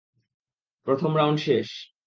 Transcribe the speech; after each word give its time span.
প্রথম 0.87 1.11
রাউন্ড 1.17 1.39
শেষ। 1.39 1.67